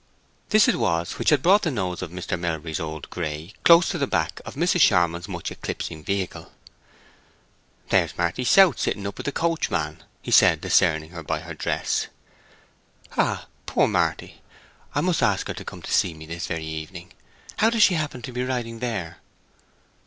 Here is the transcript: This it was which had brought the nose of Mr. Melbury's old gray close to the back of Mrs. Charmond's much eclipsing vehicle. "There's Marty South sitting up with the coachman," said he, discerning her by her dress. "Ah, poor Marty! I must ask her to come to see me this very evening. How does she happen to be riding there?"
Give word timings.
This 0.49 0.67
it 0.67 0.77
was 0.77 1.19
which 1.19 1.29
had 1.29 1.43
brought 1.43 1.61
the 1.61 1.69
nose 1.69 2.01
of 2.01 2.09
Mr. 2.09 2.35
Melbury's 2.39 2.79
old 2.79 3.07
gray 3.11 3.53
close 3.63 3.87
to 3.89 3.99
the 3.99 4.07
back 4.07 4.41
of 4.45 4.55
Mrs. 4.55 4.79
Charmond's 4.81 5.27
much 5.27 5.51
eclipsing 5.51 6.03
vehicle. 6.03 6.51
"There's 7.89 8.17
Marty 8.17 8.43
South 8.43 8.79
sitting 8.79 9.05
up 9.05 9.19
with 9.19 9.27
the 9.27 9.31
coachman," 9.31 10.01
said 10.27 10.57
he, 10.57 10.61
discerning 10.61 11.11
her 11.11 11.21
by 11.21 11.41
her 11.41 11.53
dress. 11.53 12.07
"Ah, 13.15 13.45
poor 13.67 13.87
Marty! 13.87 14.41
I 14.95 15.01
must 15.01 15.21
ask 15.21 15.47
her 15.49 15.53
to 15.53 15.63
come 15.63 15.83
to 15.83 15.93
see 15.93 16.15
me 16.15 16.25
this 16.25 16.47
very 16.47 16.65
evening. 16.65 17.13
How 17.57 17.69
does 17.69 17.83
she 17.83 17.93
happen 17.93 18.23
to 18.23 18.31
be 18.31 18.43
riding 18.43 18.79
there?" 18.79 19.19